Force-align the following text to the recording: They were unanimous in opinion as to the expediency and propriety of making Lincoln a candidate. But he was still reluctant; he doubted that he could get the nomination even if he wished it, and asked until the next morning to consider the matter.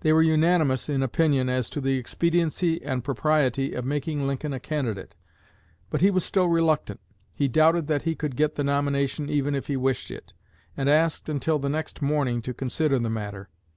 They 0.00 0.12
were 0.12 0.20
unanimous 0.20 0.88
in 0.88 1.00
opinion 1.00 1.48
as 1.48 1.70
to 1.70 1.80
the 1.80 1.96
expediency 1.96 2.82
and 2.82 3.04
propriety 3.04 3.72
of 3.74 3.84
making 3.84 4.26
Lincoln 4.26 4.52
a 4.52 4.58
candidate. 4.58 5.14
But 5.90 6.00
he 6.00 6.10
was 6.10 6.24
still 6.24 6.48
reluctant; 6.48 6.98
he 7.32 7.46
doubted 7.46 7.86
that 7.86 8.02
he 8.02 8.16
could 8.16 8.34
get 8.34 8.56
the 8.56 8.64
nomination 8.64 9.28
even 9.30 9.54
if 9.54 9.68
he 9.68 9.76
wished 9.76 10.10
it, 10.10 10.32
and 10.76 10.90
asked 10.90 11.28
until 11.28 11.60
the 11.60 11.68
next 11.68 12.02
morning 12.02 12.42
to 12.42 12.52
consider 12.52 12.98
the 12.98 13.10
matter. 13.10 13.48